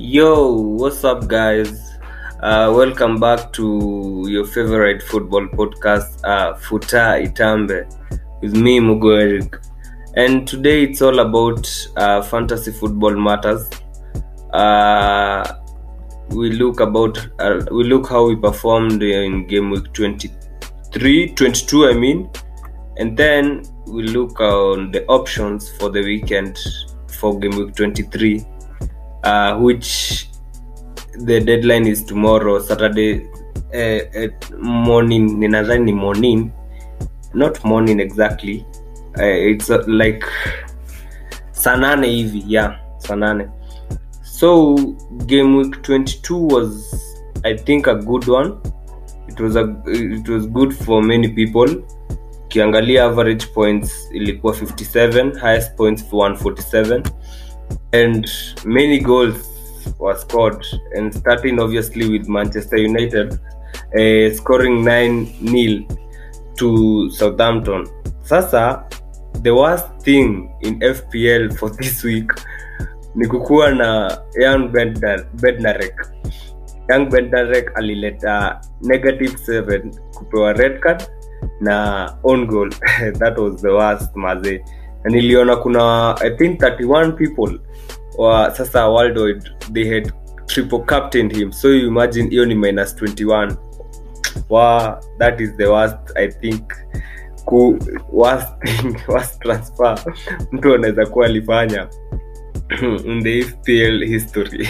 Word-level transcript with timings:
Yo, 0.00 0.50
what's 0.50 1.04
up, 1.04 1.28
guys? 1.28 1.96
Uh, 2.42 2.72
welcome 2.74 3.20
back 3.20 3.52
to 3.52 4.24
your 4.28 4.44
favorite 4.44 5.00
football 5.00 5.46
podcast, 5.46 6.18
uh, 6.24 6.54
Futa 6.54 7.24
Itambe, 7.24 7.86
with 8.42 8.56
me, 8.56 8.80
Mugo 8.80 9.16
Eric. 9.16 9.56
And 10.14 10.48
today 10.48 10.82
it's 10.82 11.00
all 11.00 11.20
about 11.20 11.70
uh, 11.96 12.22
fantasy 12.22 12.72
football 12.72 13.14
matters. 13.14 13.70
Uh, 14.52 15.60
we 16.30 16.50
look 16.50 16.80
about 16.80 17.16
uh, 17.38 17.64
we 17.70 17.84
look 17.84 18.08
how 18.08 18.26
we 18.26 18.34
performed 18.34 19.00
in 19.00 19.46
game 19.46 19.70
week 19.70 19.92
23, 19.92 21.34
22, 21.34 21.86
I 21.86 21.94
mean, 21.94 22.28
and 22.96 23.16
then 23.16 23.62
we 23.86 24.02
look 24.02 24.40
on 24.40 24.90
the 24.90 25.06
options 25.06 25.70
for 25.78 25.88
the 25.88 26.02
weekend 26.02 26.58
for 27.06 27.38
game 27.38 27.56
week 27.56 27.76
23 27.76 28.44
uh, 29.24 29.52
which 29.66 30.28
the 31.24 31.40
deadline 31.40 31.86
is 31.86 32.04
tomorrow 32.04 32.58
saturday 32.60 33.26
uh, 33.74 34.22
at 34.24 34.50
morning 34.58 35.38
ninadhani 35.40 35.84
ni 35.84 35.92
morning 35.92 36.50
not 37.34 37.64
morning 37.64 38.00
exactly. 38.00 38.64
Uh, 39.18 39.24
it's 39.50 39.70
uh, 39.70 39.82
like 39.86 40.24
saa 41.52 41.76
nane 41.76 42.06
hivi 42.06 42.44
yeah 42.46 42.76
saa 42.98 43.16
nane. 43.16 43.48
So 44.22 44.76
game 45.26 45.56
week 45.56 45.82
22 45.82 46.36
was 46.54 46.70
i 47.44 47.56
think 47.56 47.86
a 47.86 47.94
good 47.94 48.28
one. 48.28 48.52
It 49.28 49.40
was 49.40 49.56
a 49.56 49.64
it 49.86 50.28
was 50.28 50.46
good 50.46 50.72
for 50.84 51.02
many 51.02 51.28
people. 51.28 51.68
Ukiangalia 52.44 53.04
average 53.04 53.46
points 53.54 54.08
ilikuwa 54.12 54.52
57 54.52 55.38
highest 55.40 55.76
points 55.76 56.04
147 56.12 57.02
and 57.92 58.26
many 58.64 58.98
goals 58.98 59.54
were 59.98 60.16
scored. 60.16 60.64
And 60.94 61.14
starting 61.14 61.60
obviously 61.60 62.08
with 62.10 62.28
manchester 62.28 62.76
united 62.76 63.38
uh, 63.98 64.34
scoring 64.34 64.84
9 64.84 65.36
nil 65.40 65.86
to 66.56 67.10
southampton. 67.10 67.86
Sasa 68.22 68.84
the 69.42 69.54
worst 69.54 69.86
thing 70.00 70.54
in 70.62 70.80
fpl 70.80 71.52
for 71.58 71.70
this 71.78 72.04
week 72.04 72.30
ni 73.14 73.26
kukuwa 73.28 73.70
na 73.74 74.18
young 74.34 74.68
bednarek. 75.34 75.96
Young 76.90 77.08
bednarek 77.10 77.70
alileta 77.78 78.60
negative 78.82 79.34
7 79.46 79.90
kupewa 80.14 80.52
red 80.52 80.80
card 80.80 81.02
na 81.60 82.08
on 82.22 82.46
goal. 82.46 82.68
That 83.20 83.38
was 83.38 83.62
the 83.62 83.72
worst 83.72 84.16
maze. 84.16 84.60
na 84.60 84.83
niliona 85.04 85.56
kuna 85.56 86.14
i 86.20 86.30
think 86.30 86.60
31 86.60 87.12
people 87.12 87.60
wa 88.18 88.50
sasa 88.50 88.88
worldwide 88.88 89.50
they 89.72 89.94
had 89.94 90.12
triple 90.46 90.80
captained 90.80 91.32
him. 91.36 91.52
So 91.52 91.68
you 91.68 91.88
imagine 91.88 92.30
hiyo 92.30 92.44
ni 92.44 92.54
minus 92.54 92.96
21 92.96 93.56
wa 94.50 95.00
that 95.18 95.40
is 95.40 95.56
the 95.56 95.66
worst 95.66 96.16
i 96.16 96.28
think 96.28 96.72
ku 97.44 97.78
worst 98.12 98.48
thing 98.64 98.96
worst 99.12 99.40
transfer 99.42 99.98
mtu 100.52 100.74
anaweza 100.74 101.06
kuwa 101.06 101.26
alifanya 101.26 101.88
in 103.04 103.22
the 103.22 103.42
fpl 103.42 104.04
history. 104.04 104.68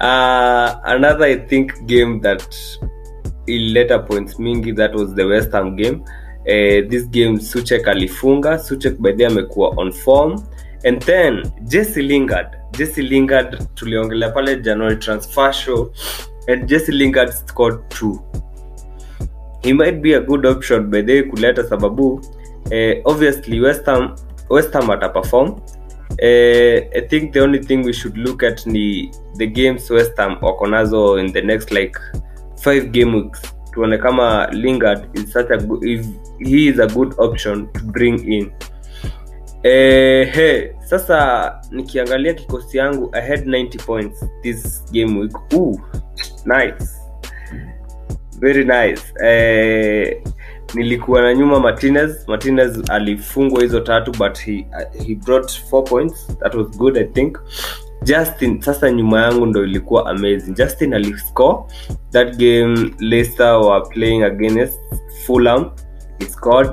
Uh, 0.00 0.86
another 0.94 1.26
i 1.26 1.36
think 1.36 1.82
game 1.82 2.20
that 2.20 2.54
ilileta 3.46 3.98
points 3.98 4.38
mingi 4.38 4.72
that 4.72 4.94
was 4.94 5.14
the 5.14 5.24
west 5.24 5.50
game 5.50 6.00
uh, 6.46 6.88
this 6.88 7.08
game 7.10 7.40
suchek 7.40 7.88
alifunga 7.88 8.58
suchek 8.58 8.98
by 8.98 9.12
the 9.12 9.26
amekuwa 9.26 9.74
on 9.76 9.92
form. 9.92 10.42
And 10.84 11.02
then 11.02 11.52
jesse 11.68 12.02
lingard. 12.02 12.46
Jesse 12.78 13.02
lingard 13.02 13.74
tuliongelea 13.74 14.30
pale 14.30 14.56
january 14.56 14.96
transfer 14.96 15.52
show. 15.52 15.92
And 16.48 16.68
jesse 16.68 16.92
lingard 16.92 17.32
scored 17.32 17.90
two. 17.90 18.22
He 19.62 19.72
might 19.72 20.02
be 20.02 20.12
a 20.12 20.20
good 20.20 20.46
option 20.46 20.90
by 20.90 21.02
the 21.02 21.22
kuleta 21.22 21.64
sababu. 21.64 22.20
Eh, 22.70 23.02
obviously 23.04 23.60
west 23.60 23.84
ham 23.86 24.16
west 24.48 24.72
ham 24.72 24.88
eh, 26.18 26.88
i 26.94 27.00
think 27.00 27.32
the 27.32 27.40
only 27.40 27.58
thing 27.58 27.84
we 27.84 27.92
should 27.92 28.16
look 28.16 28.42
at 28.42 28.66
ni 28.66 29.10
the 29.36 29.46
games 29.46 29.90
west 29.90 30.16
ham 30.16 30.38
wako 30.42 30.66
nazo 30.66 31.18
in 31.18 31.32
the 31.32 31.42
next 31.42 31.70
like 31.70 31.98
five 32.56 32.90
game 32.90 33.14
weeks 33.16 33.42
tuone 33.74 33.98
kama 33.98 34.48
lingard 34.52 35.18
is 35.18 35.32
such 35.32 35.50
a 35.50 35.58
if 35.82 36.06
he 36.38 36.66
is 36.68 36.78
a 36.78 36.86
good 36.86 37.14
option 37.18 37.66
to 37.72 37.80
bring 37.84 38.32
in. 38.32 38.50
Eh, 39.62 40.32
hey, 40.32 40.70
sasa 40.84 41.60
nikiangalia 41.70 42.34
kikosi 42.34 42.78
yangu 42.78 43.10
i 43.12 43.28
had 43.28 43.46
90 43.46 43.78
points 43.86 44.24
this 44.42 44.84
game 44.92 45.18
week. 45.20 45.32
Ooh, 45.54 45.80
nice. 46.44 46.88
Very 48.38 48.64
nice. 48.64 49.02
Eh, 49.24 50.22
nilikuwa 50.74 51.22
na 51.22 51.34
nyuma 51.34 51.60
martinez. 51.60 52.28
Martinez 52.28 52.90
alifungwa 52.90 53.62
hizo 53.62 53.80
tatu 53.80 54.12
but 54.12 54.38
he, 54.38 54.66
he 55.06 55.14
brought 55.14 55.50
four 55.70 55.84
points. 55.84 56.26
That 56.40 56.54
was 56.54 56.66
good 56.78 56.98
i 56.98 57.04
think 57.04 57.38
justin 58.04 58.60
sasa 58.60 58.90
nyuma 58.90 59.20
yangu 59.22 59.46
ndo 59.46 59.64
ilikuwa 59.64 60.10
amazing. 60.10 60.52
Justin 60.52 60.94
aliscore 60.94 61.58
that 62.10 62.36
game 62.36 62.94
leicester 62.98 63.56
were 63.56 63.80
playing 63.90 64.22
against 64.22 64.78
fulham. 65.26 65.70
He 66.18 66.26
scored 66.26 66.70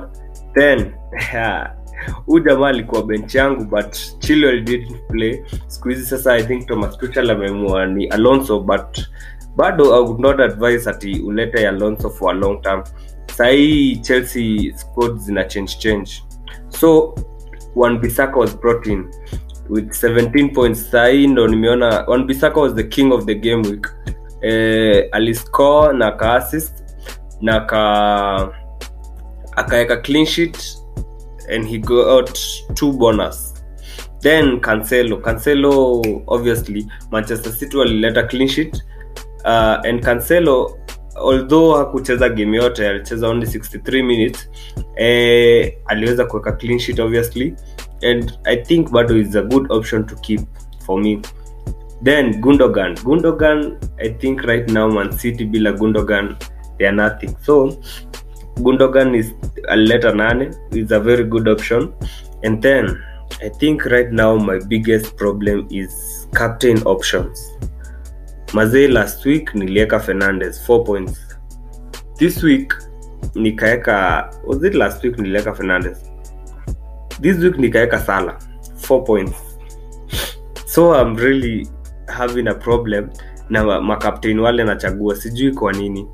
then 0.54 0.92
huu 2.26 2.38
jamaa 2.40 2.68
alikuwa 2.68 3.02
bench 3.02 3.34
yangu 3.34 3.64
but 3.64 3.96
chilwell 4.18 4.64
didn't 4.64 4.96
play. 5.08 5.44
Siku 5.66 5.88
hizi 5.88 6.06
sasa 6.06 6.34
i 6.34 6.42
think 6.42 6.66
thomas 6.66 6.98
tuchel 6.98 7.30
amemua 7.30 7.86
ni 7.86 8.06
alonso 8.06 8.60
but 8.60 9.00
bado 9.56 9.84
i 9.94 10.00
would 10.00 10.20
not 10.20 10.40
advise 10.40 10.90
ati 10.90 11.20
ulete 11.20 11.68
alonso 11.68 12.10
for 12.10 12.30
a 12.30 12.34
long 12.34 12.60
term. 12.62 12.82
Sahii 13.36 13.96
chelsea 13.96 14.72
squad 14.76 15.16
zina 15.18 15.44
change 15.44 15.78
change. 15.78 16.10
So 16.68 17.14
one 17.74 17.98
bisaka 17.98 18.36
was 18.36 18.56
brought 18.60 18.86
in 18.86 19.10
with 19.68 19.92
17 19.92 20.48
points. 20.54 20.90
Sahii 20.90 21.26
ndo 21.26 21.48
nimeona 21.48 22.04
wanbisaka 22.06 22.60
was 22.60 22.74
the 22.74 22.84
king 22.84 23.12
of 23.12 23.24
the 23.24 23.34
game 23.34 23.68
week. 23.68 23.86
Eh, 24.40 25.08
aliscore 25.12 25.92
na 25.98 26.06
akaassist 26.06 26.84
na 27.40 27.60
ka 27.60 28.52
akaweka 29.56 29.96
clean 29.96 30.26
sheet 30.26 30.76
and 31.54 31.66
he 31.66 31.78
got 31.78 32.38
two 32.74 32.92
bonus. 32.92 33.54
Then 34.20 34.60
cancelo 34.60 35.16
cancelo 35.20 36.02
obviously 36.26 36.86
manchester 37.10 37.52
city 37.52 37.76
walileta 37.76 38.22
clean 38.28 38.48
sheet. 38.48 38.82
Uh, 39.44 39.78
and 39.84 40.02
cancelo 40.04 40.78
although 41.16 41.74
hakucheza 41.76 42.28
game 42.28 42.56
yote 42.56 42.88
alicheza 42.88 43.28
only 43.28 43.46
63 43.46 44.02
minutes. 44.02 44.48
Eh, 44.96 45.72
aliweza 45.86 46.24
kuweka 46.24 46.52
clean 46.52 46.78
sheet 46.78 46.98
obviously 47.00 47.54
and 48.02 48.38
i 48.46 48.56
think 48.56 48.90
bado 48.90 49.18
is 49.20 49.34
a 49.34 49.42
good 49.42 49.70
option 49.70 50.06
to 50.06 50.16
keep 50.16 50.40
for 50.84 50.98
me. 50.98 51.22
Then 52.02 52.42
gundogan. 52.42 52.96
Gundogan 52.96 53.78
i 54.00 54.08
think 54.20 54.44
right 54.44 54.68
now 54.68 54.88
man 54.88 55.12
city 55.12 55.46
bila 55.46 55.72
gundogan 55.78 56.36
they 56.78 56.86
are 56.86 56.92
nothing. 56.92 57.36
So 57.42 57.80
gundogan 58.56 59.16
is 59.16 59.32
alileta 59.70 60.14
nane 60.14 60.52
is 60.72 60.90
a 60.90 61.00
very 61.00 61.24
good 61.24 61.48
option. 61.48 61.94
And 62.42 62.60
then 62.60 63.02
i 63.40 63.48
think 63.48 63.84
right 63.86 64.10
now 64.10 64.36
my 64.36 64.58
biggest 64.68 65.16
problem 65.16 65.68
is 65.70 66.26
captain 66.34 66.82
options. 66.82 67.50
Mazee 68.52 68.92
last 68.92 69.24
week 69.24 69.50
nilieka 69.54 70.02
fernandez 70.04 70.64
4 70.66 70.84
points. 70.84 71.20
This 72.18 72.42
week 72.42 72.72
nikaeka 73.34 73.98
was 74.44 74.62
it 74.64 74.74
last 74.74 75.02
week 75.04 75.16
nilieka 75.16 75.56
fernandez 75.56 76.11
this 77.22 77.38
week 77.38 77.58
nikaweka 77.58 77.98
sala 77.98 78.38
4 78.88 79.04
points. 79.04 79.36
So 80.66 80.94
i'm 80.94 81.16
really 81.16 81.68
having 82.08 82.48
a 82.48 82.54
problem 82.54 83.10
na 83.50 83.80
makaptain 83.80 84.38
wale 84.38 84.64
nachagua 84.64 85.16
sijui 85.16 85.52
kwa 85.52 85.72
nini. 85.72 86.06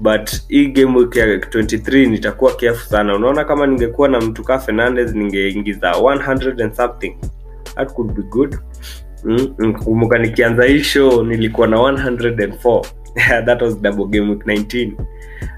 But 0.00 0.30
hii 0.48 0.66
game 0.66 0.98
week 0.98 1.16
ya 1.16 1.26
23 1.36 2.10
nitakuwa 2.10 2.52
careful 2.56 2.88
sana. 2.90 3.16
Unaona 3.16 3.44
kama 3.44 3.66
ningekuwa 3.66 4.08
na 4.08 4.20
mtu 4.20 4.44
kaa 4.44 4.58
fernandez 4.58 5.14
ningeingiza 5.14 5.90
100 5.90 6.64
and 6.64 6.72
something. 6.74 7.16
That 7.74 7.92
could 7.92 8.12
be 8.12 8.22
good. 8.22 8.58
Mm, 9.24 10.18
nikianza 10.20 10.64
hii 10.64 10.82
show 10.82 11.22
nilikuwa 11.24 11.66
na 11.66 11.76
104 11.76 12.82
that 13.46 13.62
was 13.62 13.80
double 13.80 14.06
game 14.06 14.30
week 14.30 14.46
19 14.46 14.92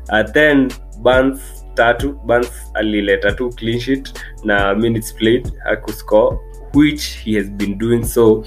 uh, 0.08 0.30
then 0.32 0.68
bans 1.02 1.63
tatu 1.74 2.12
bans 2.26 2.50
alileta 2.74 3.32
tu 3.32 3.50
clean 3.50 3.80
sheet 3.80 4.12
na 4.44 4.74
minutes 4.74 5.14
played 5.14 5.52
hakuscore 5.64 6.38
which 6.74 7.04
he 7.24 7.34
has 7.34 7.50
been 7.50 7.78
doing 7.78 8.04
so 8.04 8.44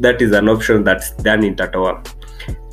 that 0.00 0.22
is 0.22 0.32
an 0.32 0.48
option 0.48 0.84
that 0.84 1.02
dan 1.22 1.44
itatoa 1.44 2.02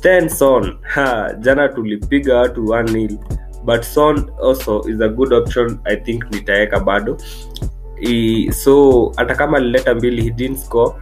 then 0.02 0.28
son 0.28 0.78
ha, 0.94 1.32
jana 1.40 1.68
tulipiga 1.68 2.36
watu 2.36 2.64
1 2.64 2.92
nil 2.92 3.18
but 3.64 3.82
son 3.82 4.30
also 4.42 4.82
is 4.82 5.00
a 5.00 5.08
good 5.08 5.32
option 5.32 5.78
i 5.84 5.96
think 5.96 6.24
nitaweka 6.30 6.80
bado. 6.80 7.16
I, 8.04 8.50
so 8.52 9.12
hata 9.16 9.34
kama 9.34 9.56
alileta 9.56 9.94
mbili 9.94 10.22
he 10.22 10.30
didn't 10.30 10.56
score. 10.58 10.94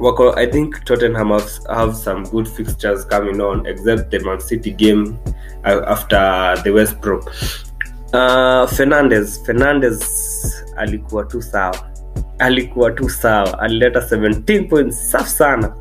Wako 0.00 0.32
i 0.36 0.46
think 0.46 0.84
tottenham 0.84 1.28
have, 1.28 1.50
have 1.68 1.94
some 1.94 2.26
good 2.30 2.46
fixtures 2.48 3.06
coming 3.06 3.40
on 3.40 3.66
except 3.66 4.10
the 4.10 4.18
man 4.18 4.40
city 4.40 4.70
game 4.70 5.16
uh, 5.64 5.82
after 5.86 6.56
the 6.64 6.70
west 6.70 7.00
brom 7.00 7.20
uh, 8.12 8.68
fernandez 8.70 9.42
fernandez 9.44 10.00
alikuwa 10.76 11.24
tu 11.24 11.42
sawa. 11.42 11.76
Alikuwa 12.38 12.90
tu 12.90 13.10
sawa. 13.10 13.58
Alileta 13.60 14.00
17 14.00 14.68
points 14.68 15.10
safi 15.10 15.30
sana. 15.30 15.74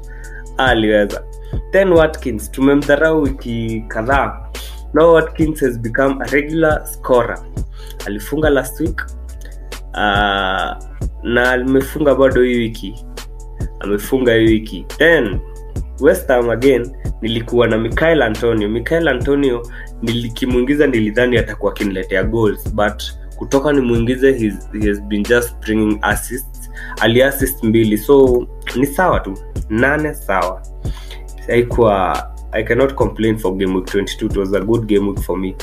Aliweza. 0.57 1.23
Then 1.71 1.93
watkins 1.93 2.51
tumemdharau 2.51 3.21
wiki 3.21 3.85
kadhaa. 3.87 4.49
Now 4.93 5.13
watkins 5.13 5.61
has 5.61 5.79
become 5.79 6.21
a 6.23 6.25
regular 6.31 6.87
scorer. 6.87 7.39
Alifunga 8.05 8.49
last 8.49 8.79
week. 8.79 9.01
Uh, 9.93 10.77
na 11.23 11.51
amefunga 11.53 12.15
bado 12.15 12.41
hii 12.41 12.57
wiki. 12.57 13.05
Amefunga 13.79 14.33
hii 14.33 14.45
wiki. 14.45 14.85
Then 14.97 15.39
westham 15.99 16.49
again 16.49 16.91
nilikuwa 17.21 17.67
na 17.67 17.77
michael 17.77 18.21
antonio. 18.21 18.69
Michael 18.69 19.07
antonio 19.07 19.61
nilikimwingiza 20.01 20.87
nilidhani 20.87 21.37
atakuwa 21.37 21.71
akiniletea 21.71 22.23
goals 22.23 22.73
but 22.73 23.03
kutoka 23.35 23.73
nimwingize 23.73 24.33
he 24.33 24.53
has 24.87 25.01
been 25.01 25.23
just 25.23 25.55
bringing 25.65 25.99
assists. 26.01 26.69
Aliassist 27.01 27.63
mbili 27.63 27.97
so 27.97 28.47
ni 28.75 28.85
sawa 28.85 29.19
tu. 29.19 29.37
Nane 29.69 30.13
sawa. 30.13 30.61
Haikuwa 31.47 32.23
i 32.51 32.63
cannot 32.63 32.93
complain 32.93 33.37
for 33.37 33.55
game 33.55 33.75
week 33.75 33.85
22 33.85 34.25
it 34.25 34.37
was 34.37 34.53
a 34.53 34.59
good 34.59 34.85
game 34.87 35.07
week 35.07 35.19
for 35.19 35.37
me. 35.37 35.55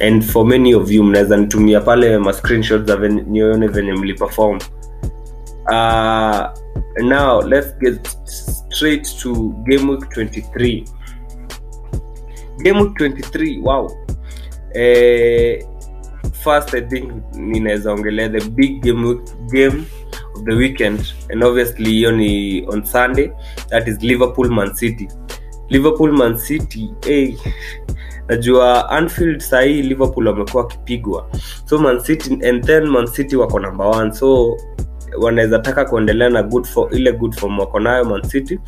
And 0.00 0.24
for 0.24 0.46
many 0.46 0.74
of 0.74 0.90
you 0.90 1.04
mnaweza 1.04 1.36
nitumia 1.36 1.80
pale 1.80 2.18
ma 2.18 2.32
screenshots 2.32 2.90
nione 3.26 3.66
venye 3.68 3.92
mliperform. 3.92 4.58
Uh, 5.68 6.46
now 7.02 7.40
let's 7.42 7.78
get 7.78 8.08
straight 8.24 9.18
to 9.22 9.34
game 9.64 9.90
week 9.90 10.04
23 10.16 10.84
game 12.62 12.80
23 12.80 13.60
wow. 13.62 13.90
Eh, 14.74 15.66
first 16.32 16.74
i 16.74 16.80
think 16.82 17.12
ninaweza 17.36 17.92
ongelea 17.92 18.28
the 18.28 18.50
big 18.50 18.80
game, 18.82 19.18
game 19.52 19.82
of 20.36 20.44
the 20.44 20.54
weekend. 20.54 21.00
And 21.32 21.44
obviously 21.44 21.90
hiyo 21.90 22.12
ni 22.12 22.64
on 22.68 22.84
sunday. 22.84 23.30
That 23.68 23.88
is 23.88 24.02
liverpool 24.02 24.48
man 24.50 24.74
city. 24.74 25.08
Liverpool 25.68 26.12
man 26.12 26.36
city 26.38 26.90
hey, 27.06 27.34
najua 28.28 28.90
anfield 28.90 29.40
sahii 29.40 29.82
liverpool 29.82 30.26
wamekuwa 30.28 30.62
wakipigwa. 30.62 31.30
So 31.64 31.78
man 31.78 32.00
city 32.00 32.38
and 32.48 32.64
then 32.66 32.86
man 32.86 33.06
city 33.06 33.36
wako 33.36 33.58
number 33.60 33.86
one. 33.86 34.12
So 34.12 34.56
wanaweza 35.18 35.58
taka 35.58 35.84
kuendelea 35.84 36.28
na 36.30 36.42
good 36.42 36.64
for, 36.66 36.94
ile 36.94 37.12
good 37.12 37.34
form 37.34 37.58
wako 37.58 37.80
nayo 37.80 38.04
man 38.04 38.22
city 38.22 38.58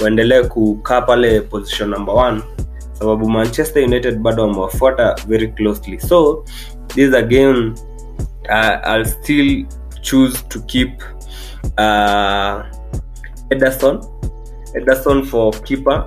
waendelee 0.00 0.42
kukaa 0.42 1.00
pale 1.00 1.40
position 1.40 1.90
number 1.90 2.14
one 2.14 2.42
sababu 3.00 3.30
manchester 3.30 3.82
united 3.84 4.18
bado 4.18 4.42
wamewafuata 4.42 5.16
very 5.28 5.48
closely. 5.48 6.00
So 6.00 6.44
this 6.88 7.08
is 7.08 7.14
a 7.14 7.22
game 7.22 7.74
uh, 8.48 8.78
i'll 8.84 9.04
still 9.04 9.66
choose 10.02 10.44
to 10.48 10.60
keep 10.60 11.02
uh, 11.78 12.62
ederson. 13.50 14.00
Ederson 14.74 15.24
for 15.24 15.52
keeper. 15.62 16.06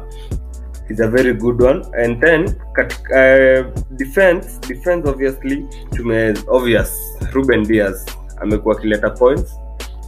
Is 0.90 1.00
a 1.00 1.08
very 1.08 1.34
good 1.34 1.62
one. 1.62 1.82
And 1.94 2.22
then 2.22 2.56
katika, 2.74 3.16
uh, 3.16 3.64
defense. 3.98 4.60
Defense 4.68 5.10
obviously 5.10 5.66
tume 5.92 6.34
obvious. 6.48 7.18
Ruben 7.34 7.64
dias 7.64 8.06
amekuwa 8.42 8.76
akileta 8.78 9.10
points. 9.10 9.56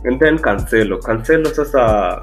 And 0.04 0.20
then 0.20 0.38
cancelo. 0.38 0.98
Cancelo 0.98 1.54
sasa 1.54 2.22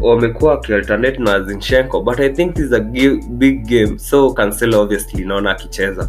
wamekuwa 0.00 0.50
wakialternate 0.52 1.18
na 1.18 1.40
zinchenko 1.40 2.00
but 2.00 2.20
i 2.20 2.28
think 2.28 2.58
is 2.58 2.72
a 2.72 2.80
big 3.28 3.66
game. 3.66 3.98
So 3.98 4.30
cancelo 4.32 4.80
obviously 4.80 5.24
naona 5.24 5.50
akicheza. 5.50 6.08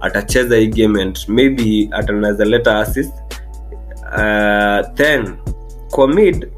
Atacheza 0.00 0.56
hii 0.56 0.66
game 0.66 1.02
and 1.02 1.18
maybe 1.28 1.88
atanaweza 1.92 2.44
leta 2.44 2.78
assist. 2.78 3.14
Uh, 4.02 4.94
then 4.94 5.34
kwa 5.90 6.08
mid 6.08 6.48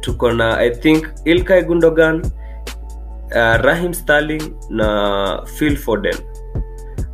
tuko 0.00 0.32
na 0.32 0.58
i 0.58 0.70
think 0.70 1.06
ilkay 1.24 1.62
gundogan 1.62 2.22
uh, 3.30 3.56
rahim 3.62 3.94
starling 3.94 4.42
na 4.70 5.42
phil 5.58 5.76
foden. 5.76 6.14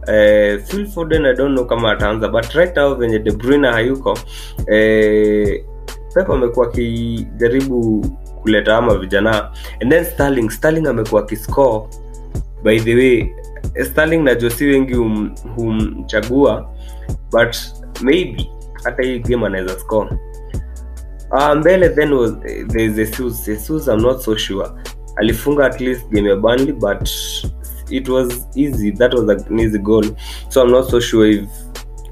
Uh, 0.02 0.62
phil 0.64 0.86
foden 0.86 1.26
i 1.26 1.34
don't 1.34 1.52
know 1.54 1.64
kama 1.66 1.92
ataanza 1.92 2.28
but 2.28 2.52
right 2.54 2.76
now 2.76 2.94
venye 2.94 3.18
de 3.18 3.30
bruyne 3.30 3.68
hayuko 3.68 4.10
uh, 4.12 4.18
pep 6.14 6.30
amekuwa 6.30 6.66
akijaribu 6.66 8.06
kuleta 8.46 8.76
ama 8.76 8.94
vijana. 8.98 9.50
And 9.82 9.90
then 9.92 10.04
starling 10.04 10.50
starling 10.50 10.86
amekuwa 10.86 11.22
akiscore 11.22 11.88
by 12.62 12.78
the 12.80 12.94
way 12.94 13.34
starling 13.84 14.18
na 14.22 14.34
josi 14.34 14.64
wengi 14.66 14.94
hum- 14.94 15.34
humchagua 15.56 16.70
but 17.32 17.56
maybe 18.02 18.50
hata 18.84 19.02
hii 19.02 19.18
game 19.18 19.46
anaweza 19.46 19.78
score. 19.78 20.18
Uh, 21.30 21.54
mbele 21.54 21.88
then 21.88 22.12
was 22.12 22.32
there 22.66 22.88
not 23.96 24.20
so 24.20 24.36
sure. 24.36 24.68
Alifunga 25.16 25.66
at 25.66 25.80
least 25.80 26.08
game 26.10 26.28
ya 26.28 26.36
Burnley 26.36 26.72
but 26.72 27.08
it 27.90 28.08
was 28.08 28.46
easy. 28.54 28.92
That 28.92 29.14
was 29.14 29.28
an 29.28 29.60
easy 29.60 29.78
goal. 29.78 30.04
So 30.48 30.62
I'm 30.62 30.70
not 30.70 30.90
so 30.90 31.00
sure 31.00 31.30
if 31.30 31.48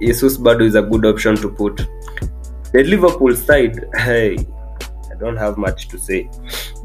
Jesus 0.00 0.40
bado 0.40 0.64
is 0.64 0.75
a 0.75 0.82
good 0.82 1.06
option 1.06 1.36
to 1.36 1.48
put. 1.48 1.86
The 2.72 2.82
Liverpool 2.84 3.36
side 3.36 3.86
hey 4.04 4.36
I 5.14 5.16
don't 5.16 5.37
have 5.37 5.56
much 5.56 5.88
to 5.88 5.99
say. 5.99 6.28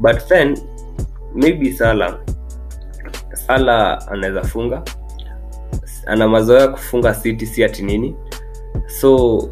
But 0.00 0.28
then 0.28 0.56
maybe 1.34 1.72
Salah. 1.72 2.20
Salah 3.34 3.98
anaweza 4.10 4.42
funga. 4.42 4.82
Ana 6.06 6.28
mazoea 6.28 6.68
kufunga 6.68 7.14
City 7.14 7.46
si 7.46 7.64
ati 7.64 7.82
nini. 7.82 8.16
So 9.00 9.50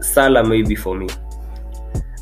Salah 0.00 0.44
maybe 0.44 0.76
for 0.76 0.98
me. 0.98 1.06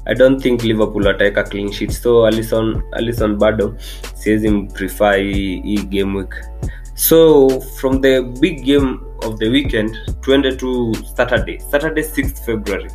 I 0.06 0.14
don't 0.14 0.42
think 0.42 0.62
Liverpool 0.62 1.08
ataweka 1.08 1.50
clean 1.50 1.72
sheet. 1.72 1.92
So 1.92 2.26
Alisson, 2.26 2.82
Alisson 2.92 3.36
bado 3.36 3.74
siwezi 4.14 4.48
mprefer 4.50 5.16
hii 5.16 5.78
game 5.88 6.18
week. 6.18 6.34
So 6.94 7.48
from 7.60 8.00
the 8.00 8.22
big 8.22 8.64
game 8.64 8.98
of 9.26 9.38
the 9.38 9.48
weekend 9.48 9.96
tuende 10.20 10.52
to 10.52 10.94
Saturday. 11.16 11.58
Saturday 11.58 12.02
6th 12.02 12.44
February 12.44 12.90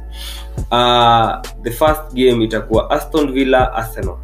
uh, 0.72 1.42
the 1.64 1.72
first 1.72 2.14
game 2.14 2.44
itakuwa 2.44 2.92
Aston 2.92 3.34
Villa 3.34 3.74
Arsenal. 3.74 4.18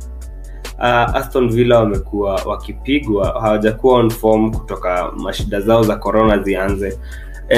Uh, 0.80 1.16
Aston 1.16 1.50
Villa 1.50 1.80
wamekuwa 1.80 2.36
wakipigwa 2.46 3.28
hawajakuwa 3.42 3.94
on 4.00 4.10
form 4.10 4.52
kutoka 4.52 5.12
mashida 5.12 5.62
zao 5.62 5.84
za 5.84 5.96
corona 5.96 6.38
zianze. 6.38 7.00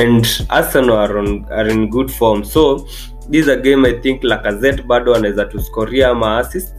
And 0.02 0.28
Arsenal 0.50 0.98
are, 0.98 1.20
on, 1.20 1.46
are 1.52 1.74
in 1.74 1.88
good 1.90 2.10
form. 2.12 2.44
So 2.44 2.86
this 3.30 3.48
a 3.48 3.56
game 3.56 3.88
I 3.90 3.94
think 3.94 4.24
Lacazette 4.24 4.84
bado 4.84 5.16
anaweza 5.16 5.46
tuskoria 5.46 6.10
ama 6.10 6.38
assist. 6.38 6.76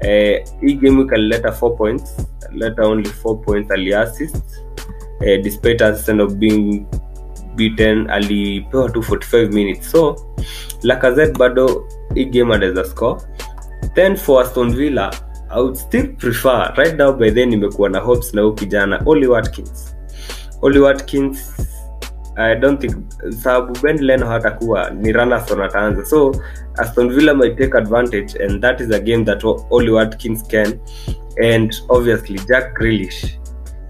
Eh, 0.00 0.44
hii 0.60 0.74
game 0.74 1.02
ikalileta 1.02 1.48
4 1.48 1.76
points 1.76 2.26
leta 2.52 2.82
only 2.82 3.08
4 3.24 3.36
points 3.40 3.70
aliassist 3.70 4.44
eh, 5.20 5.42
despite 5.42 5.84
Arsenal 5.84 6.28
being 6.28 6.86
beaten 7.56 8.10
alipewa 8.10 8.90
tu 8.90 9.00
45 9.00 9.52
minutes. 9.52 9.90
So 9.90 10.16
Lacazette 10.82 11.38
bado 11.38 11.88
hii 12.14 12.24
game 12.24 12.84
score. 12.84 13.20
Then 13.94 14.16
for 14.16 14.42
Aston 14.42 14.74
Villa 14.74 15.10
I 15.50 15.60
would 15.60 15.76
still 15.76 16.16
prefer 16.16 16.74
right 16.76 16.96
now 16.96 17.12
by 17.12 17.30
then 17.30 17.48
nimekuwa 17.48 17.88
na 17.88 17.98
hopes 17.98 18.34
na 18.34 18.42
huyu 18.42 18.54
kijana 18.54 19.02
Oli 19.06 19.26
Watkins. 19.26 19.96
Oli 20.62 20.78
Watkins 20.78 21.56
I 22.36 22.54
don't 22.54 22.80
think 22.80 22.96
sababu 23.42 23.78
Ben 23.82 23.98
Leno 23.98 24.26
hatakuwa 24.26 24.90
ni 24.90 25.12
Randerson 25.12 25.60
ataanza. 25.60 26.04
So 26.04 26.32
Aston 26.78 27.10
Villa 27.10 27.34
might 27.34 27.58
take 27.58 27.78
advantage 27.78 28.44
and 28.44 28.62
that 28.62 28.80
is 28.80 28.90
a 28.90 28.98
game 28.98 29.24
that 29.24 29.44
Oli 29.70 29.90
Watkins 29.90 30.42
can 30.48 30.80
and 31.42 31.74
obviously 31.88 32.38
Jack 32.48 32.74
Grealish. 32.78 33.38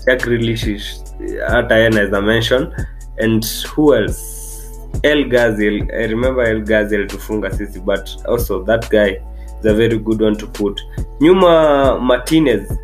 Jack 0.07 0.23
Grealish 0.23 1.01
hata 1.49 1.77
yeye 1.77 1.91
naweza 1.91 2.21
mention 2.23 2.73
and 3.19 3.45
who 3.75 3.95
else? 3.95 4.43
El 5.03 5.25
Gazil 5.29 5.83
I 5.93 6.07
remember 6.07 6.43
El 6.45 6.61
Gazil 6.63 7.07
tufunga 7.07 7.51
sisi 7.51 7.81
but 7.81 8.09
also 8.29 8.63
that 8.65 8.89
guy 8.91 9.21
is 9.61 9.67
a 9.67 9.75
very 9.75 9.99
good 9.99 10.23
one 10.23 10.37
to 10.37 10.47
put. 10.47 10.81
Nyuma 11.21 11.99
Martinez 12.01 12.79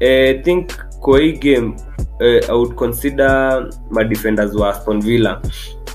I 0.00 0.40
think 0.44 0.72
kwa 1.00 1.20
hii 1.20 1.32
game 1.32 1.76
uh, 2.20 2.50
I 2.50 2.52
would 2.52 2.74
consider 2.76 3.70
my 3.90 4.04
defenders 4.04 4.54
wa 4.54 4.70
Aston 4.70 5.00
Villa 5.00 5.40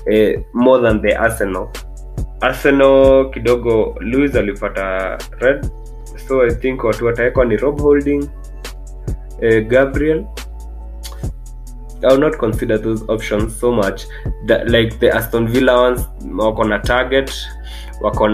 uh, 0.06 0.42
more 0.54 0.82
than 0.82 1.00
the 1.02 1.16
Arsenal. 1.16 1.68
Arsenal 2.40 3.30
kidogo 3.30 3.94
Luis 4.00 4.34
alipata 4.34 5.18
red 5.40 5.70
so 6.28 6.42
I 6.42 6.50
think 6.54 6.84
watu 6.84 7.06
watawekwa 7.06 7.44
ni 7.44 7.56
Rob 7.56 7.80
Holding 7.80 8.28
uh, 9.42 9.66
Gabriel 9.68 10.24
I 12.04 12.08
will 12.12 12.18
not 12.20 12.38
consider 12.38 12.78
those 12.78 13.02
options 13.08 13.56
so 13.60 13.72
much. 13.72 14.06
That, 14.46 14.70
like 14.70 14.98
the 14.98 15.14
Aston 15.14 15.48
Villa 15.48 15.80
ones 15.82 16.06
wako 16.38 16.62
na 16.64 16.78
target 16.78 17.30
wako 18.00 18.26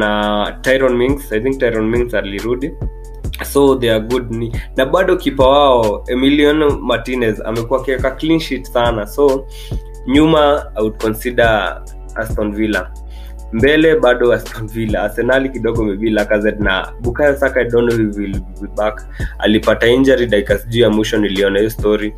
tyron 0.63 0.97
mings 0.97 1.33
i 1.33 1.41
think 1.41 1.61
tyron 1.61 1.91
mings 1.91 2.15
alirudi 2.15 2.73
so 3.45 3.75
they 3.75 3.91
are 3.91 4.01
good. 4.01 4.31
Na 4.77 4.85
bado 4.87 5.17
kipa 5.17 5.47
wao 5.49 6.05
emiliano 6.09 6.71
martinez 6.79 7.41
amekuwa 7.41 7.81
akiweka 7.81 8.11
clean 8.11 8.41
sheet 8.41 8.65
sana. 8.65 9.07
So 9.07 9.47
nyuma 10.07 10.73
i 10.77 10.83
would 10.83 10.99
consider 11.01 11.83
aston 12.17 12.53
villa. 12.53 12.91
Mbele 13.53 13.97
bado 13.97 14.33
aston 14.33 14.69
villa. 14.69 15.03
Arsenali 15.03 15.49
kidogo 15.49 15.85
maybe 15.85 16.11
lacazette 16.11 16.61
na 16.63 16.93
bukayo 17.01 17.37
saka 17.37 17.61
I 17.61 17.67
will 17.75 18.41
be 18.61 18.67
back. 18.77 19.07
Alipata 19.39 19.87
injury 19.87 20.27
dakika 20.27 20.59
sijui 20.59 20.81
ya 20.83 20.91
mwisho 20.91 21.19
niliona 21.19 21.59
hiyo 21.59 21.71
story 21.71 22.15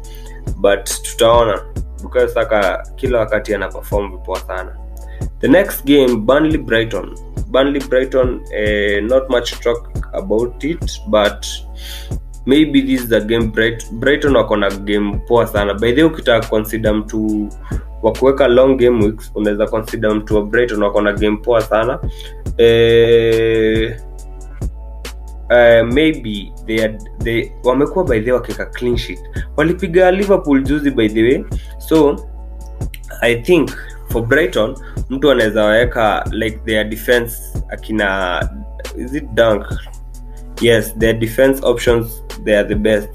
but 0.56 0.85
tutaona. 1.02 1.62
Bukayo 2.02 2.28
saka 2.28 2.87
kila 2.97 3.18
wakati 3.18 3.54
ana 3.54 3.68
perform 3.68 4.11
vipoa 4.11 4.38
sana. 4.40 4.76
The 5.40 5.49
next 5.49 5.85
game 5.85 6.16
burnley 6.16 6.59
brighton. 6.59 7.14
Burnley 7.50 7.80
brighton 7.88 8.40
eh, 8.54 9.02
not 9.04 9.28
much 9.30 9.61
talk 9.61 9.90
about 10.12 10.64
it 10.64 11.00
but 11.09 11.47
maybe 12.47 12.82
this 12.82 13.02
is 13.04 13.12
a 13.12 13.20
game 13.20 13.50
Bright, 13.50 13.90
brighton 13.92 14.37
wako 14.37 14.56
na 14.56 14.70
game 14.70 15.18
poa 15.28 15.47
sana. 15.47 15.75
By 15.75 15.92
the 15.92 16.02
ukitaka 16.02 16.47
consider 16.49 16.94
mtu 16.94 17.49
wa 18.02 18.12
kuweka 18.12 18.49
long 18.49 18.76
game 18.76 19.04
weeks 19.04 19.32
unaweza 19.35 19.66
consider 19.66 20.14
mtu 20.14 20.37
wa 20.37 20.42
brighton 20.42 20.82
wako 20.82 21.00
na 21.00 21.12
game 21.12 21.37
poa 21.37 21.61
sana. 21.61 21.99
Eh, 22.59 23.97
Uh, 25.50 25.83
maybe 25.92 26.52
they 26.66 26.80
had, 26.80 27.02
they 27.19 27.52
wamekuwa 27.64 28.04
by 28.04 28.21
the 28.21 28.33
way 28.33 28.40
wakiweka 28.40 28.66
clean 28.66 28.97
sheet. 28.97 29.19
Walipiga 29.57 30.11
liverpool 30.11 30.62
juzi 30.62 30.90
by 30.90 31.09
the 31.09 31.23
way. 31.23 31.45
So 31.78 32.26
i 33.23 33.35
think 33.42 33.71
for 34.09 34.23
brighton 34.26 34.75
mtu 35.09 35.30
anaweza 35.30 35.64
waweka 35.64 36.25
like 36.33 36.59
their 36.64 36.85
defense 36.85 37.35
akina 37.69 38.40
is 38.99 39.14
it 39.14 39.25
dunk? 39.35 39.64
Yes 40.61 40.99
their 40.99 41.19
defense 41.19 41.66
options 41.66 42.23
they 42.45 42.59
are 42.59 42.69
the 42.69 42.75
best. 42.75 43.09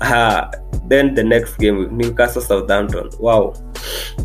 Uh, 0.00 0.46
then 0.88 1.14
the 1.14 1.22
next 1.24 1.58
game 1.58 1.88
newcastle 1.90 2.42
southampton. 2.42 3.10
Wow. 3.20 3.54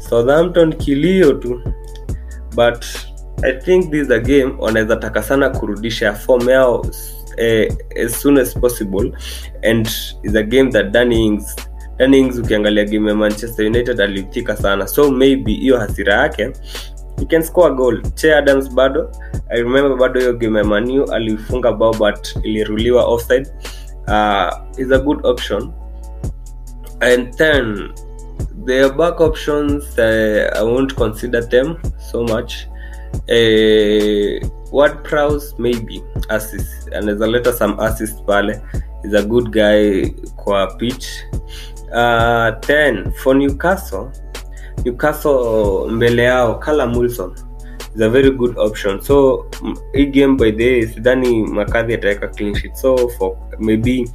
Southampton 0.09 0.73
kilio 0.73 1.33
tu. 1.33 1.61
But 2.55 2.85
i 3.43 3.51
think 3.51 3.91
this 3.91 4.01
is 4.05 4.11
a 4.11 4.19
game 4.19 4.53
wanaweza 4.59 4.95
taka 4.95 5.23
sana 5.23 5.49
kurudisha 5.49 6.13
form 6.13 6.49
yao 6.49 6.85
eh, 7.37 7.67
as 7.95 8.15
soon 8.15 8.37
as 8.37 8.53
possible. 8.53 9.11
And 9.63 9.87
is 10.23 10.35
a 10.35 10.43
game 10.43 10.71
that 10.71 10.91
Danny 10.91 11.27
Ings 11.27 11.55
ukiangalia 12.39 12.85
game 12.85 13.07
ya 13.07 13.15
Manchester 13.15 13.65
United 13.65 14.01
alithika 14.01 14.55
sana. 14.57 14.87
So 14.87 15.11
maybe 15.11 15.53
hiyo 15.53 15.77
hasira 15.77 16.13
yake 16.13 16.51
he 17.19 17.25
can 17.25 17.43
score 17.43 17.71
a 17.71 17.75
goal. 17.75 18.01
Che 18.15 18.33
adams 18.33 18.69
bado 18.69 19.11
i 19.49 19.61
remember 19.61 19.97
bado 19.97 20.19
hiyo 20.19 20.33
game 20.33 20.59
ya 20.59 20.63
manu 20.65 21.11
alifunga 21.11 21.71
bao 21.71 21.93
but 21.93 22.35
iliruliwa 22.43 23.05
offside. 23.05 23.47
Uh, 24.07 24.49
is 24.77 24.91
a 24.91 24.99
good 24.99 25.25
option. 25.25 25.73
And 27.01 27.33
then 27.37 27.93
their 28.65 28.89
back 28.93 29.21
options 29.21 29.97
uh, 29.97 30.49
i 30.55 30.63
won't 30.63 30.95
consider 30.95 31.41
them 31.41 31.77
so 32.11 32.23
much. 32.23 32.67
Uh, 33.29 34.39
word 34.73 35.03
Prowse 35.03 35.55
maybe 35.59 36.03
assist. 36.29 36.89
Anaweza 36.93 37.27
leta 37.27 37.53
some 37.53 37.75
assist 37.79 38.25
pale. 38.25 38.61
Is 39.03 39.13
a 39.13 39.23
good 39.23 39.51
guy 39.51 40.09
kwa 40.35 40.67
pitch. 40.77 41.05
Uh, 41.93 42.51
then 42.67 43.11
for 43.11 43.35
newcastle. 43.35 44.11
Newcastle 44.85 45.87
mbele 45.91 46.23
yao 46.23 46.59
Callum 46.59 46.95
Wilson. 46.97 47.31
Is 47.95 48.01
a 48.01 48.09
very 48.09 48.31
good 48.31 48.57
option. 48.57 49.01
So 49.01 49.45
mm, 49.61 49.77
hii 49.93 50.05
game 50.05 50.37
by 50.37 50.51
the 50.51 50.87
sidhani 50.87 51.43
makadhi 51.47 51.93
ataweka 51.93 52.27
clean 52.27 52.55
so 52.75 52.97
for 53.09 53.37
maybe 53.59 54.09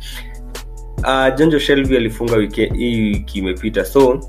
uh, 0.99 1.29
jonjo 1.37 1.59
shelby 1.59 1.97
alifunga 1.97 2.37
wiki 2.37 2.67
hii 2.67 3.09
wiki 3.13 3.39
imepita. 3.39 3.85
So 3.85 4.21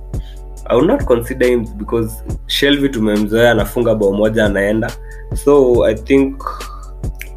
I 0.66 0.76
will 0.76 0.86
not 0.88 1.06
consider 1.06 1.48
him 1.48 1.66
because 1.78 2.24
shelby 2.48 2.90
tumemzoea 2.90 3.52
anafunga 3.52 3.96
bao 3.96 4.14
moja 4.14 4.46
anaenda 4.46 4.92
so 5.34 5.86
i 5.86 5.96
think 5.96 6.44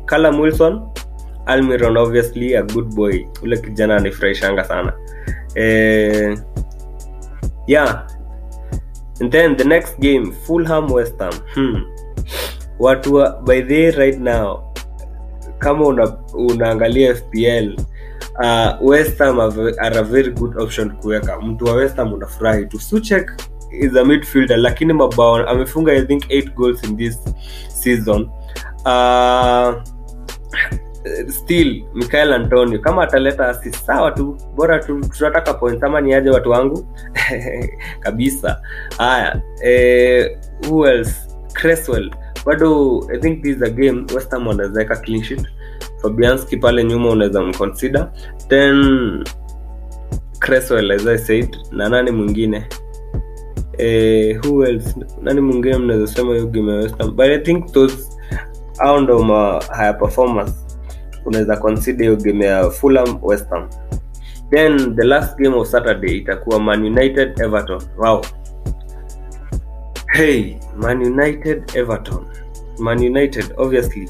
Callum 0.07 0.39
Wilson 0.41 0.81
Almiron 1.47 1.97
obviously 1.97 2.55
a 2.55 2.63
good 2.63 2.95
boy. 2.95 3.27
Ule 3.43 3.57
kijana 3.57 3.97
anifurahishanga 3.97 4.65
sana. 4.65 4.93
Eh, 5.55 6.37
yeah. 7.67 8.07
And 9.21 9.33
then 9.33 9.57
the 9.57 9.65
next 9.65 9.99
game 10.01 10.33
Fulham 10.33 10.89
West 10.89 11.19
Ham. 11.19 11.33
Hmm. 11.55 11.83
watu 12.79 13.15
wa, 13.15 13.41
by 13.43 13.61
the 13.63 13.91
right 13.91 14.19
now 14.19 14.75
kama 15.59 15.87
una, 15.87 16.19
unaangalia 16.35 17.15
FPL 17.15 17.77
uh, 18.43 18.89
westham 18.89 19.41
are 19.41 19.99
a 19.99 20.03
very 20.03 20.31
good 20.31 20.59
option 20.59 20.91
kuweka. 20.91 21.41
Mtu 21.41 21.65
wa 21.65 21.73
westham 21.73 22.13
unafurahi 22.13 22.67
tu. 22.67 22.81
Suchek 22.81 23.33
is 23.73 23.97
a 23.97 24.05
midfielder 24.05 24.57
lakini 24.57 24.93
mabao 24.93 25.37
amefunga 25.37 25.93
i 25.93 26.03
think 26.03 26.25
8 26.25 26.55
goals 26.55 26.85
in 26.85 26.97
this 26.97 27.19
season. 27.69 28.31
Uh, 28.85 29.83
still 31.29 31.83
Michael 31.95 32.33
Antonio 32.33 32.79
kama 32.79 33.03
ataleta 33.03 33.49
assist 33.49 33.87
sawa 33.87 34.11
tu 34.11 34.37
bora 34.55 34.79
tu 34.79 35.01
tunataka 35.01 35.55
points 35.55 35.83
ama 35.83 36.01
niaje 36.01 36.31
watu 36.31 36.51
wangu? 36.51 36.87
Kabisa. 38.05 38.63
Haya 38.99 39.43
eh, 39.63 40.39
who 40.69 40.87
else? 40.87 41.15
Cresswell. 41.53 42.11
Bado 42.47 43.01
i 43.15 43.19
think 43.19 43.43
this 43.43 43.57
is 43.57 43.63
a 43.63 43.71
game 43.71 44.07
westham 44.15 44.47
wanawezaweka 44.47 44.95
wanaweza 44.95 45.23
clean 45.23 45.47
Fabianski 46.03 46.57
pale 46.57 46.85
nyuma 46.85 47.11
unaweza 47.11 47.43
mconsider. 47.43 48.13
Then 48.49 49.25
Cresswell 50.39 50.93
as 50.93 51.07
I 51.07 51.19
said 51.19 51.57
na 51.73 51.89
nani 51.89 52.11
mwingine 52.11 52.67
eh, 53.79 54.41
who 54.45 54.65
else? 54.67 54.95
Nani 55.23 55.41
mwingine 55.41 55.79
mnawezosema 55.79 56.41
game 56.41 56.83
ya 56.83 57.07
but 57.07 57.21
I 57.27 57.39
think 57.39 57.73
those 57.73 57.97
au 58.79 59.01
ndo 59.01 59.19
higher 59.77 59.99
performance 59.99 60.53
unaweza 61.25 61.57
consider 61.57 62.03
hiyo 62.03 62.17
game 62.17 62.45
ya 62.47 62.71
Fulham 62.71 63.19
westham 63.23 63.69
then 64.53 64.97
the 64.97 65.05
last 65.05 65.39
game 65.39 65.55
of 65.57 65.67
Saturday 65.69 66.17
itakuwa 66.17 66.61
Man 66.61 66.85
United 66.85 67.41
Everton. 67.41 67.81
Wow. 67.99 68.23
Hey 70.13 70.57
Man 70.77 71.03
United 71.03 71.73
Everton. 71.75 72.27
Man 72.79 72.99
United 72.99 73.45
obviously. 73.57 74.09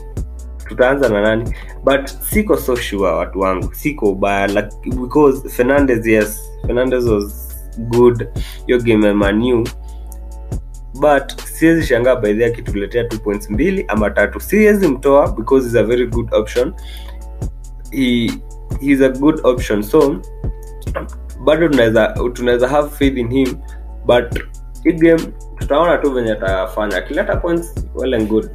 Tutaanza 0.69 1.09
na 1.09 1.21
nani? 1.23 1.55
But 1.85 2.07
siko 2.07 2.57
so 2.57 2.77
sure 2.77 3.09
watu 3.13 3.41
wangu. 3.41 3.75
Siko 3.75 4.07
ubaya 4.11 4.47
like, 4.47 4.69
because 5.01 5.49
Fernandez 5.49 6.07
yes. 6.07 6.51
Fernandez 6.67 7.05
was 7.09 7.42
good 7.79 8.29
hiyo 8.67 8.79
game 8.79 9.07
ya 9.07 9.15
but 11.01 11.41
siwezi 11.45 11.87
shangaa 11.87 12.17
baidhi 12.17 12.45
akituletea 12.45 13.05
two 13.05 13.19
points 13.19 13.51
mbili 13.51 13.85
ama 13.89 14.11
tatu. 14.11 14.41
Siwezi 14.41 14.89
mtoa 14.89 15.33
because 15.33 15.67
is 15.67 15.75
a 15.75 15.83
very 15.83 16.07
good 16.07 16.35
option. 16.35 16.75
He, 17.91 18.31
is 18.81 19.01
a 19.01 19.09
good 19.09 19.41
option. 19.45 19.83
So 19.83 20.21
bado 21.45 21.69
tunaweza 22.33 22.69
have 22.69 22.91
faith 22.91 23.17
in 23.17 23.31
him. 23.31 23.57
But 24.07 24.41
hii 24.85 24.93
game 24.93 25.23
tutaona 25.59 25.99
tu 25.99 26.11
venye 26.11 26.33
atafanya. 26.33 26.97
Akileta 26.97 27.37
points 27.37 27.75
well 27.95 28.15
and 28.15 28.29
good. 28.29 28.51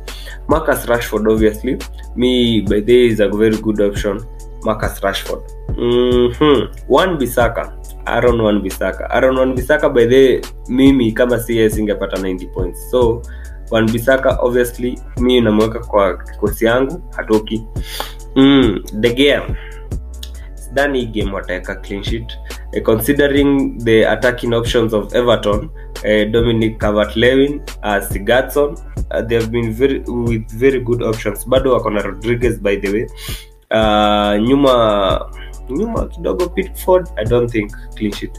Marcus 0.48 0.86
rashford 0.86 1.28
obviously. 1.28 1.78
Me 2.16 2.62
by 2.62 2.82
the 2.82 3.08
is 3.08 3.20
a 3.20 3.28
very 3.30 3.58
good 3.58 3.82
option. 3.82 4.22
Marcus 4.64 5.00
rashford 5.04 5.57
mm-hmm. 5.78 6.94
one 6.94 7.18
bisaka 7.18 7.74
aaron 8.06 8.42
one 8.42 8.60
bisaka 8.60 9.10
aaron 9.10 9.38
one 9.38 9.54
bisaka 9.54 9.90
by 9.90 10.06
the 10.06 10.42
mimi 10.70 11.12
kama 11.12 11.38
cs 11.38 11.78
ingepata 11.78 12.18
90 12.18 12.54
points. 12.54 12.92
So 12.92 13.22
one 13.70 13.88
bisaka 13.92 14.38
obviously 14.42 15.00
mi 15.20 15.42
namweka 15.42 15.80
kwa 15.80 16.18
kikosi 16.18 16.66
yangu 16.66 17.02
hatoki. 17.16 17.66
Mm, 18.36 18.84
the 19.02 19.14
game 19.14 19.56
sidhani 20.56 21.06
game 21.06 21.32
wataweka 21.34 21.76
clean 21.76 22.04
sheet. 22.04 22.38
Uh, 22.76 22.84
considering 22.84 23.78
the 23.84 24.04
attacking 24.04 24.54
options 24.54 24.94
of 24.94 25.14
everton 25.16 25.70
uh, 26.06 26.32
dominic 26.32 26.80
cavert 26.80 27.16
lewin 27.16 27.62
uh, 27.84 28.00
sigatson 28.12 28.78
uh, 29.12 29.22
they 29.22 29.36
have 29.36 29.52
been 29.52 29.74
very 29.74 30.00
with 30.08 30.52
very 30.52 30.80
good 30.80 31.02
options. 31.04 31.46
Bado 31.48 31.74
wako 31.74 31.90
na 31.90 32.02
rodriguez 32.02 32.60
by 32.60 32.76
the 32.76 32.90
way. 32.92 33.08
Uh, 33.72 34.38
nyuma 34.48 35.32
nyuma 35.70 36.06
kidogo 36.08 36.50
pitford 36.50 37.08
i 37.16 37.26
don't 37.26 37.52
think 37.52 37.72
clean 37.96 38.12
sheet. 38.12 38.38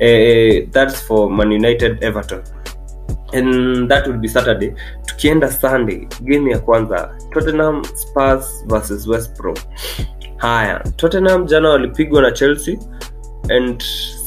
Uh, 0.00 0.68
that's 0.70 1.00
for 1.06 1.30
man 1.30 1.50
united 1.52 2.04
everton. 2.04 2.42
And 3.32 3.88
that 3.90 4.06
will 4.06 4.18
be 4.18 4.28
saturday. 4.28 4.74
Tukienda 5.06 5.50
sunday 5.50 6.06
game 6.24 6.50
ya 6.50 6.58
kwanza 6.58 7.16
tottenham 7.32 7.84
spurs 7.84 8.64
versus 8.66 9.06
west 9.08 9.36
brom. 9.38 9.56
Haya 10.36 10.84
tottenham 10.96 11.46
jana 11.46 11.68
walipigwa 11.68 12.22
na 12.22 12.30
chelsea. 12.30 12.78
And 13.50 13.82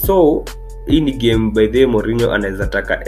so 0.06 0.46
hii 0.88 1.02
ni 1.02 1.12
game 1.12 1.52
by 1.52 1.68
the 1.68 1.86
Mourinho 1.86 2.32
anaweza 2.34 2.68
taka 2.68 3.06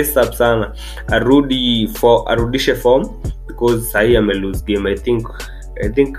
asap 0.00 0.32
sana 0.34 0.72
arudi 1.08 1.88
for, 1.88 2.24
arudishe 2.26 2.74
form 2.74 3.08
because 3.46 3.90
sahii 3.90 4.16
ame 4.16 4.34
lose 4.34 4.64
game 4.64 4.90
i 4.90 4.94
think 4.96 5.28
i 5.84 5.88
think 5.88 6.18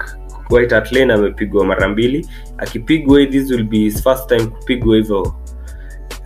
White 0.51 0.91
Lane 0.91 1.13
amepigwa 1.13 1.65
mara 1.65 1.88
mbili. 1.89 2.27
Akipigwa 2.58 3.25
this 3.25 3.51
will 3.51 3.63
be 3.63 3.77
his 3.77 4.03
first 4.03 4.27
time 4.29 4.46
kupigwa 4.46 4.96
hivyo. 4.96 5.34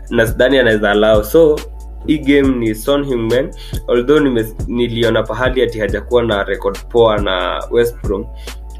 Na 0.10 0.28
sidhani 0.28 0.58
anaweza 0.58 0.92
allow. 0.92 1.24
So 1.24 1.60
hii 2.08 2.18
game 2.18 2.48
ni 2.48 2.76
Son 2.76 3.06
Heung-min 3.06 3.50
although 3.88 4.20
nime, 4.20 4.46
niliona 4.68 5.24
pahali 5.24 5.62
ati 5.62 5.80
hajakuwa 5.80 6.24
na 6.24 6.44
record 6.44 6.78
poa 6.90 7.18
na 7.18 7.64
West 7.72 7.96
Brom 8.04 8.26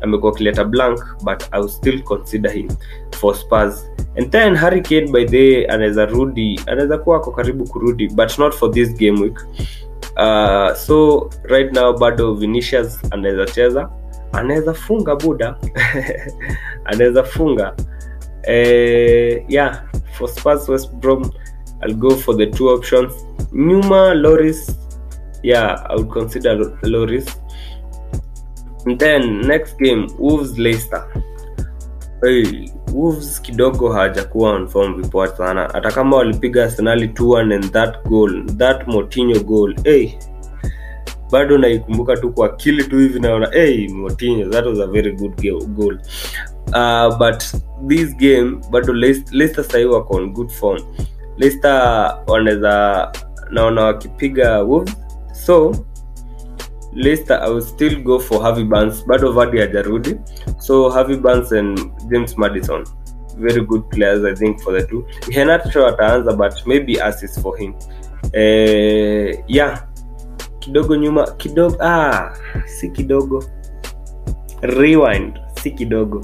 amekuwa 0.02 0.32
akileta 0.32 0.64
blank 0.64 1.00
but 1.24 1.44
I 1.52 1.60
will 1.60 1.70
still 1.70 2.02
consider 2.04 2.52
him 2.52 2.70
for 3.12 3.36
Spurs. 3.36 3.90
And 4.18 4.32
then 4.32 4.56
Harry 4.56 4.82
by 5.12 5.26
the 5.26 5.66
anaweza 5.68 6.06
rudi 6.06 6.60
anaweza 6.66 6.98
kuwa 6.98 7.18
ako 7.18 7.32
karibu 7.32 7.64
kurudi 7.70 8.08
but 8.08 8.40
not 8.40 8.54
for 8.54 8.72
this 8.72 8.96
game 8.98 9.22
week. 9.22 9.40
Uh, 10.18 10.74
so 10.76 11.30
right 11.44 11.74
now 11.74 11.98
bado 11.98 12.34
Vinicius 12.34 13.00
anaweza 13.12 13.46
cheza 13.46 13.90
anaweza 14.38 14.74
funga 14.74 15.16
buda. 15.16 15.56
Anaweza 16.86 17.24
funga. 17.24 17.76
Eh, 18.44 19.44
yeah 19.48 19.84
for 20.18 20.30
Spurs 20.30 20.70
West 20.70 20.94
Brom 20.96 21.32
I'll 21.82 21.96
go 21.96 22.16
for 22.16 22.38
the 22.38 22.46
two 22.48 22.70
options. 22.70 23.14
Nyuma 23.52 24.14
Loris 24.14 24.80
yeah 25.44 25.86
I 25.90 25.96
would 25.96 26.10
consider 26.10 26.78
Loris 26.84 27.26
then 28.98 29.42
next 29.42 29.78
game 29.80 30.08
Wolves 30.20 30.58
Leicester. 30.60 31.08
Hey, 32.24 32.70
Wolves 32.94 33.42
kidogo 33.42 33.90
hawajakuwa 33.94 34.52
on 34.52 34.68
form 34.68 35.02
vipoa 35.02 35.28
sana. 35.28 35.70
Hata 35.74 35.92
kama 35.92 36.18
walipiga 36.18 36.64
Arsenal 36.64 37.00
2-1 37.04 37.54
and 37.54 37.72
that 37.72 38.04
goal 38.08 38.46
that 38.46 38.88
Moutinho 38.88 39.40
goal 39.40 39.76
hey, 39.84 40.12
bado 41.32 41.58
naikumbuka 41.58 42.18
tu 42.18 42.32
kwa 42.32 42.46
akili 42.46 42.84
tu 42.84 42.98
hivi 43.00 43.20
naona 43.20 43.50
hey, 43.52 43.88
Moutinho 43.88 44.50
that 44.50 44.66
was 44.66 44.80
a 44.80 44.88
very 44.88 45.12
good 45.12 45.36
goal. 45.76 45.98
Uh, 46.74 47.18
but 47.18 47.44
this 47.88 48.16
game 48.18 48.62
bado 48.72 48.94
Leicester 48.94 49.64
sahii 49.64 49.86
wako 49.86 50.16
on 50.16 50.34
good 50.34 50.50
form. 50.50 50.82
Leicester 51.38 52.18
wanaweza 52.28 53.12
naona 53.52 53.84
wakipiga 53.84 54.62
Wolves. 54.62 54.96
So 55.46 55.76
Leicester 56.94 57.40
I 57.44 57.50
will 57.50 57.62
still 57.62 58.04
go 58.04 58.20
for 58.20 58.42
Harvey 58.42 58.64
Barnes. 58.64 59.06
Bado 59.08 59.32
Vardy 59.32 59.60
hajarudi. 59.60 60.16
So 60.60 60.90
Harvey 60.90 61.18
Barnes 61.18 61.52
and 61.52 61.80
James 62.10 62.38
Madison 62.38 62.84
very 63.38 63.62
good 63.66 63.90
players 63.90 64.24
I 64.24 64.34
think 64.34 64.62
for 64.62 64.80
the 64.80 64.88
two. 64.88 65.06
Henacho 65.32 65.88
ataanza 65.88 66.34
but 66.38 66.54
maybe 66.68 66.96
assist 67.00 67.42
for 67.42 67.58
him. 67.58 67.74
Eh, 68.34 69.44
yeah 69.48 69.82
kidogo 70.66 70.96
nyuma 70.96 71.32
kidogo 71.38 71.76
ah, 71.80 72.34
si 72.66 72.90
kidogo. 72.90 73.44
Rewind 74.62 75.40
si 75.62 75.72
kidogo. 75.72 76.22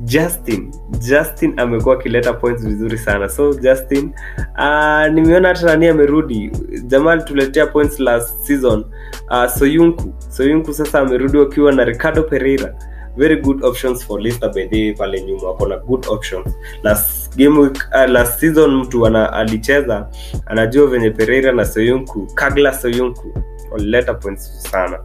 Justin 0.00 0.70
justin 1.08 1.54
amekuwa 1.60 1.94
akileta 1.94 2.32
points 2.32 2.62
vizuri 2.66 2.98
sana. 2.98 3.28
So 3.28 3.54
justin 3.54 4.12
uh, 4.58 5.06
nimeona 5.14 5.48
hata 5.48 5.66
nani 5.66 5.86
amerudi. 5.88 6.50
Jamaa 6.86 7.12
alituletea 7.12 7.66
points 7.66 8.00
last 8.00 8.46
season. 8.46 8.84
Uh, 9.30 9.46
soyunku 9.46 10.14
soyunku 10.28 10.74
sasa 10.74 11.00
amerudi 11.00 11.38
wakiwa 11.38 11.72
na 11.72 11.84
ricardo 11.84 12.22
pereira. 12.22 12.74
Very 13.16 13.36
good 13.36 13.64
options 13.64 14.04
for 14.06 14.20
Leicester 14.20 14.52
by 14.54 14.92
pale 14.94 15.22
nyuma. 15.22 15.48
Wako 15.48 15.66
na 15.66 15.76
good 15.76 16.06
options. 16.08 16.54
Last 16.82 17.36
game 17.36 17.58
week, 17.60 17.78
uh, 17.94 18.10
last 18.10 18.40
season 18.40 18.76
mtu 18.76 19.06
ana, 19.06 19.32
alicheza. 19.32 20.08
Anajua 20.46 20.86
venye 20.86 21.10
pereira 21.10 21.52
na 21.52 21.64
soyunku 21.64 22.26
kagla 22.34 22.74
soyunku 22.74 23.34
walileta 23.76 24.14
points 24.14 24.62
sana. 24.70 24.98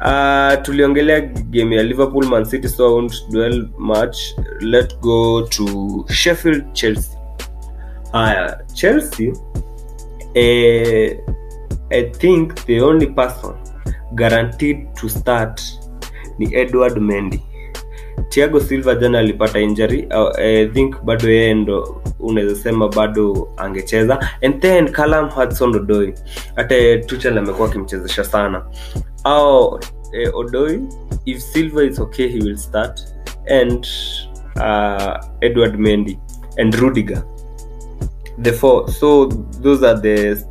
Uh, 0.00 0.62
tuliongelea 0.62 1.20
game 1.54 1.76
ya 1.76 1.82
liverpool 1.82 2.26
man 2.26 2.44
city 2.44 2.68
so 2.68 3.08
dwell 3.30 3.68
much 3.78 4.16
let 4.60 5.00
go 5.00 5.42
to 5.42 5.64
sheffield 6.08 6.72
chelsea. 6.72 7.16
Haya 8.12 8.58
chelsea 8.74 9.32
eh, 10.34 11.18
i 11.90 12.02
think 12.02 12.54
the 12.66 12.80
only 12.80 13.06
person 13.06 13.54
guaranteed 14.14 14.78
to 15.00 15.08
start 15.08 15.60
ni 16.38 16.54
edward 16.54 16.96
mendy. 16.98 17.42
Tiago 18.28 18.60
silva 18.60 18.94
jana 18.94 19.18
alipata 19.18 19.60
injury 19.60 20.06
uh, 20.06 20.30
i 20.38 20.66
think 20.68 21.02
bado 21.02 21.30
yeye 21.30 21.54
ndo 21.54 22.02
unaweza 22.20 22.54
sema 22.56 22.88
bado 22.88 23.48
angecheza. 23.56 24.18
And 24.42 24.60
then 24.60 24.88
Callum 24.92 25.28
hudson 25.30 25.74
odoi 25.76 26.14
hata 26.56 26.98
tuchel 26.98 27.38
amekuwa 27.38 27.68
akimchezesha 27.68 28.24
sana. 28.24 28.62
Au 29.24 29.80
eh, 30.12 30.34
odoi 30.34 30.80
if 31.24 31.40
silva 31.42 31.84
is 31.84 31.98
okay 32.00 32.28
he 32.28 32.38
will 32.38 32.56
start. 32.56 33.00
And 33.50 33.86
uh, 34.56 35.16
edward 35.40 35.78
mendy 35.78 36.18
and 36.58 36.74
rudiger. 36.74 37.22
The 38.42 38.52
four 38.52 38.88
so 38.88 39.26
those 39.62 39.82
are 39.86 40.00
the 40.00 40.44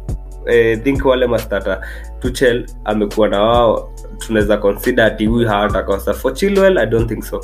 eh, 0.47 0.83
think 0.83 1.05
wale 1.05 1.27
mastata 1.27 1.81
tuchel 2.19 2.65
amekuwa 2.85 3.27
na 3.27 3.43
wao. 3.43 3.93
Tunaweza 4.17 4.57
consider 4.57 5.05
ati 5.05 5.25
huyu 5.25 5.47
hawatakosa. 5.47 6.13
For 6.13 6.33
chilwell 6.33 6.77
i 6.77 6.85
don't 6.85 7.09
think 7.09 7.23
so. 7.23 7.41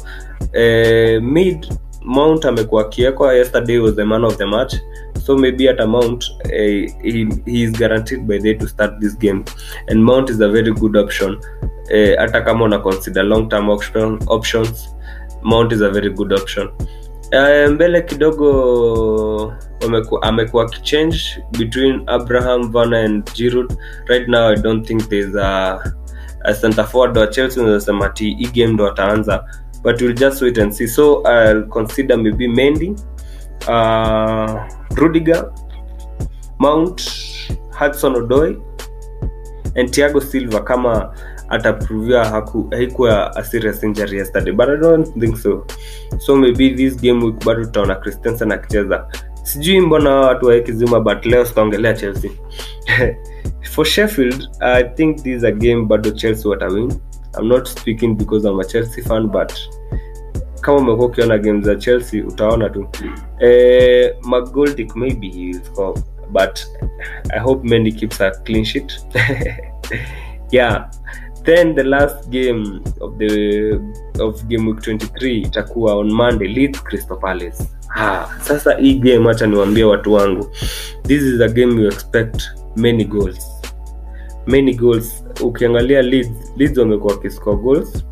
Eh, 0.53 1.21
mid 1.23 1.67
mount 2.05 2.45
amekuwa 2.45 2.81
akiwekwa 2.81 3.33
yesterday 3.33 3.77
was 3.79 3.95
the 3.95 4.03
man 4.05 4.23
of 4.25 4.37
the 4.37 4.45
match. 4.45 4.75
So 5.25 5.37
maybe 5.37 5.69
at 5.69 5.79
a 5.79 5.87
mount 5.87 6.25
eh, 6.51 6.89
he, 7.01 7.27
he 7.45 7.63
is 7.63 7.71
guaranteed 7.71 8.27
by 8.27 8.37
they 8.39 8.53
to 8.55 8.67
start 8.67 8.99
this 8.99 9.15
game. 9.17 9.43
And 9.87 10.03
mount 10.03 10.29
is 10.29 10.39
a 10.41 10.49
very 10.49 10.71
good 10.73 10.97
option. 10.97 11.39
Eh, 11.91 12.15
hata 12.17 12.41
kama 12.41 12.65
una 12.65 12.79
consider 12.79 13.23
long 13.23 13.49
term 13.49 13.69
option, 13.69 14.19
options 14.27 14.93
mount 15.43 15.71
is 15.71 15.81
a 15.81 15.89
very 15.89 16.09
good 16.09 16.33
option. 16.33 16.69
Uh, 17.33 17.71
mbele 17.71 18.01
kidogo 18.01 19.53
amekuwa 20.21 20.63
akichange 20.65 21.17
between 21.59 22.03
abraham 22.07 22.71
vana 22.71 22.99
and 22.99 23.25
Giroud. 23.33 23.77
right 24.07 24.27
now 24.27 24.47
i 24.49 24.55
don't 24.55 24.87
think 24.87 25.09
there's 25.09 25.35
a, 25.35 25.79
a 26.45 26.53
center 26.53 26.85
forward. 26.85 27.17
Wa 27.17 27.27
chelsea 27.27 27.63
unasema 27.63 28.09
ti 28.09 28.33
hii 28.35 28.45
game 28.47 28.73
ndo 28.73 28.87
ataanza 28.87 29.45
but 29.83 30.01
we'll 30.01 30.13
just 30.15 30.41
wait 30.41 30.57
and 30.57 30.73
see. 30.73 30.87
So 30.87 31.21
i'll 31.25 31.63
consider 31.67 32.17
maybe 32.17 32.47
mendy 32.47 32.95
uh, 33.67 34.67
rudiger 34.95 35.51
mount 36.59 37.01
hudson 37.71 38.15
odoi 38.15 38.57
and 39.75 39.91
tiago 39.91 40.19
silva 40.21 40.59
kama 40.61 41.13
ataprovia 41.49 42.25
haku- 42.25 42.69
haikuwa 42.75 43.35
a 43.35 43.43
serious 43.43 43.83
injury 43.83 44.17
yesterday 44.17 44.53
but 44.53 44.69
i 44.69 44.77
don't 44.77 45.19
think 45.19 45.37
so. 45.37 45.65
So 46.19 46.35
maybe 46.35 46.69
this 46.75 46.95
game 47.01 47.25
week 47.25 47.45
bado 47.45 47.65
tutaona 47.65 47.95
christensen 47.95 48.51
akicheza. 48.51 49.07
Sijui 49.43 49.81
mbona 49.81 50.15
watu 50.15 50.45
waekizima 50.45 50.99
but 50.99 51.25
leo 51.25 51.45
sitaongelea 51.45 51.93
chelsea. 51.93 52.31
For 53.71 53.85
sheffield 53.85 54.49
i 54.59 54.83
think 54.83 55.17
this 55.17 55.37
is 55.37 55.43
a 55.43 55.51
game 55.51 55.85
bado 55.85 56.11
chelsea 56.11 56.49
watawin 56.51 56.93
i'm 57.39 57.47
not 57.47 57.67
speaking 57.67 58.15
because 58.17 58.47
i'm 58.49 58.59
a 58.59 58.65
chelsea 58.65 59.03
fan 59.03 59.27
but 59.27 59.53
kama 60.61 60.77
umekuwa 60.77 61.07
ukiona 61.07 61.37
game 61.37 61.61
za 61.61 61.75
chelsea 61.75 62.23
utaona 62.25 62.69
tu. 62.69 62.87
Eh, 63.39 64.15
mcgoldick 64.23 64.95
maybe 64.95 65.27
he 65.29 65.39
will 65.39 65.61
score 65.63 65.99
but 66.29 66.59
i 67.29 67.39
hope 67.39 67.67
Mendy 67.67 67.91
keeps 67.91 68.21
a 68.21 68.31
clean 68.31 68.65
sheet. 68.65 68.93
Yeah. 70.51 70.91
Then 71.45 71.75
the 71.75 71.83
last 71.83 72.29
game 72.29 72.79
of 73.01 73.17
the 73.17 73.79
of 74.19 74.43
game 74.47 74.67
week 74.67 74.79
23 74.79 75.41
itakuwa 75.41 75.95
on 75.95 76.11
monday 76.13 76.47
leeds 76.47 76.83
crystal 76.83 77.17
palace. 77.19 77.63
Ha, 77.87 78.29
sasa 78.41 78.75
hii 78.77 78.93
game 78.93 79.27
hacha 79.27 79.47
niwaambie 79.47 79.83
watu 79.83 80.13
wangu 80.13 80.49
this 81.03 81.21
is 81.21 81.41
a 81.41 81.47
game 81.47 81.81
you 81.81 81.87
expect 81.87 82.41
many 82.75 83.05
goals 83.05 83.52
many 84.47 84.73
goals 84.73 85.23
ukiangalia 85.41 86.01
leeds 86.01 86.53
leeds 86.57 86.77
wamekuwa 86.77 87.13
wakiscore 87.13 87.57
goals. 87.57 88.05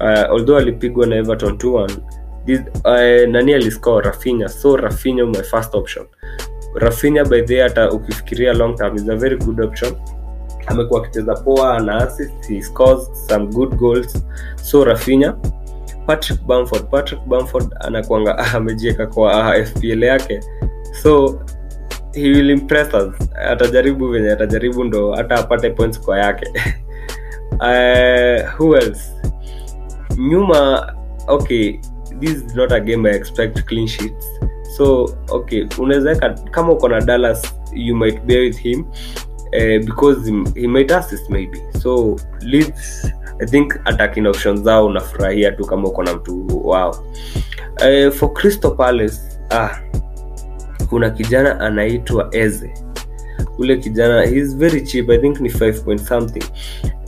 Uh, 0.00 0.30
although 0.30 0.58
alipigwa 0.58 1.06
na 1.06 1.16
everton 1.16 1.52
2-1 1.54 1.90
this, 2.46 2.60
uh, 2.84 3.28
nani 3.30 3.54
aliscore? 3.54 4.06
Rafinha. 4.06 4.48
So 4.48 4.76
rafinha 4.76 5.26
my 5.26 5.42
first 5.42 5.74
option. 5.74 6.06
Rafinha 6.74 7.24
by 7.24 7.42
the 7.42 7.60
hata 7.60 7.90
ukifikiria 7.92 8.52
long 8.52 8.76
term 8.76 8.96
is 8.96 9.08
a 9.08 9.16
very 9.16 9.36
good 9.36 9.60
option. 9.60 9.94
Amekuwa 10.66 11.00
akicheza 11.04 11.34
poa 11.34 11.76
ana 11.76 11.96
assist 11.96 12.48
he 12.48 12.62
scores 12.62 13.26
some 13.28 13.46
good 13.46 13.76
goals. 13.76 14.24
So 14.62 14.84
rafinha 14.84 15.32
patrick 16.06 16.40
bamford. 16.46 16.90
Patrick 16.90 17.20
bamford 17.26 17.74
anakuanga 17.80 18.38
amejieka 18.54 19.06
kwa 19.06 19.56
uh, 19.58 19.64
fpl 19.64 20.02
yake. 20.02 20.40
So 21.02 21.40
atajaribu 23.50 24.08
venye 24.08 24.30
atajaribu 24.32 24.84
ndo 24.84 25.12
hata 25.12 25.34
apate 25.34 25.70
points 25.70 26.00
kwa 26.00 26.18
yake. 26.18 26.46
Uh, 27.52 28.54
who 28.60 28.76
else? 28.76 29.02
Nyuma 30.18 30.92
okay 31.28 31.78
this 32.20 32.30
is 32.30 32.54
not 32.54 32.72
a 32.72 32.80
game 32.80 33.10
i 33.10 33.16
expect 33.16 33.64
clean 33.64 33.86
sheets. 33.86 34.26
So 34.76 35.14
okay 35.28 35.66
unawezaweka 35.78 36.30
kama 36.30 36.72
uko 36.72 36.88
na 36.88 37.00
dallas 37.00 37.54
you 37.74 37.96
might 37.96 38.20
bear 38.26 38.40
with 38.40 38.58
him 38.58 38.80
uh, 38.80 39.84
because 39.86 40.30
he, 40.30 40.60
he 40.60 40.66
might 40.68 40.90
assist 40.90 41.30
maybe. 41.30 41.58
So 41.80 42.16
leads 42.40 43.12
i 43.40 43.46
think 43.46 43.74
attacking 43.84 44.26
options 44.26 44.60
zao 44.62 44.86
unafurahia 44.86 45.52
tu 45.52 45.64
kama 45.66 45.88
uko 45.88 46.02
na 46.02 46.14
mtu 46.14 46.46
wao. 46.68 46.90
Uh, 47.80 48.12
for 48.12 48.32
crystal 48.32 48.76
palace 48.76 49.20
ah, 49.50 49.70
kuna 50.88 51.10
kijana 51.10 51.60
anaitwa 51.60 52.28
eze. 52.36 52.70
Ule 53.58 53.76
kijana 53.76 54.22
he's 54.22 54.56
very 54.56 54.80
cheap 54.80 55.10
i 55.10 55.18
think 55.18 55.40
ni 55.40 55.48
5 55.48 55.84
point 55.84 56.00
something. 56.00 56.44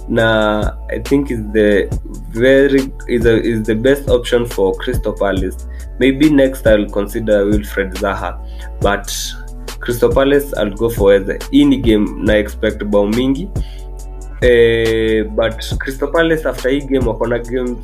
Na 0.09 0.77
i 0.88 1.01
think 1.01 1.31
is 1.31 1.38
the 1.53 1.88
very 2.31 2.83
is, 3.09 3.27
a, 3.27 3.37
is 3.43 3.62
the 3.62 3.75
best 3.75 4.09
option 4.11 4.47
for 4.47 4.77
crystal 4.77 5.12
maybe 5.99 6.31
next 6.31 6.66
i'll 6.66 6.90
consider 6.90 7.43
wilfred 7.45 7.93
zaha 8.01 8.38
but 8.81 9.11
crystal 9.81 10.12
i'll 10.57 10.75
go 10.75 10.90
for 10.90 11.14
eze. 11.14 11.38
Hii 11.51 11.64
ni 11.64 11.77
game 11.77 12.09
na 12.23 12.37
expect 12.37 12.85
bao 12.85 13.07
mingi. 13.07 13.49
Eh, 14.40 15.25
but 15.25 15.79
crystal 15.79 16.09
after 16.47 16.71
hii 16.71 16.81
game 16.81 17.07
wakona 17.07 17.38
games 17.38 17.79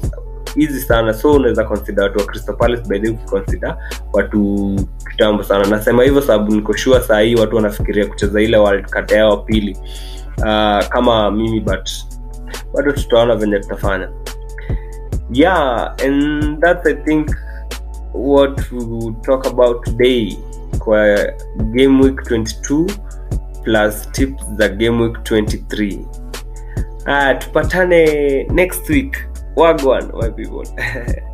easy 0.59 0.81
sana. 0.81 1.15
So 1.15 1.33
unaweza 1.33 1.65
consider 1.65 2.05
watu 2.05 2.19
wa 2.19 2.25
crystal 2.25 2.57
palace 2.57 2.83
by 2.89 3.09
ukiconsider 3.09 3.77
watu 4.13 4.77
kitambo 5.11 5.43
sana. 5.43 5.67
Nasema 5.67 6.03
hivyo 6.03 6.21
sababu 6.23 6.55
niko 6.55 6.77
sure 6.77 7.01
saa 7.01 7.21
hii 7.21 7.35
watu 7.35 7.57
wanafikiria 7.57 8.07
kucheza 8.07 8.41
ile 8.41 8.57
world 8.57 9.11
yao 9.13 9.37
pili. 9.37 9.79
Uh, 10.39 10.87
kama 10.89 11.31
mimi 11.31 11.61
but 11.61 11.91
bado 12.75 12.93
tutaona 12.93 13.37
venye 13.37 13.59
tutafanya. 13.59 14.09
Yeah 15.33 15.95
and 16.05 16.61
that's 16.61 16.87
i 16.87 16.95
think 16.95 17.31
what 18.15 18.73
will 18.73 19.15
talk 19.23 19.47
about 19.47 19.85
today 19.85 20.39
kwa 20.79 21.17
game 21.59 22.03
week 22.05 22.21
22 22.21 22.87
plus 23.65 24.11
tips 24.13 24.45
za 24.57 24.69
game 24.69 25.03
week 25.03 25.17
23 25.19 25.99
uh, 27.07 27.39
tupatane 27.39 28.45
next 28.45 28.89
week 28.91 29.17
wagwan 29.57 30.11
my 30.15 30.31
people 30.31 30.65